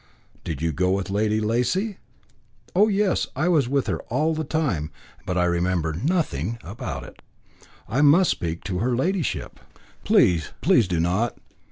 "Did 0.43 0.63
you 0.63 0.71
go 0.71 0.89
with 0.93 1.11
Lady 1.11 1.39
Lacy?" 1.39 1.97
"Oh, 2.75 2.87
yes. 2.87 3.27
I 3.35 3.47
was 3.47 3.69
with 3.69 3.85
her 3.85 3.99
all 4.09 4.33
the 4.33 4.43
time. 4.43 4.89
But 5.27 5.37
I 5.37 5.45
remember 5.45 5.93
nothing 5.93 6.57
about 6.63 7.03
it." 7.03 7.21
"I 7.87 8.01
must 8.01 8.31
speak 8.31 8.63
to 8.63 8.79
her 8.79 8.95
ladyship." 8.95 9.59
"Please, 10.03 10.53
please 10.59 10.87
do 10.87 10.99
not. 10.99 11.37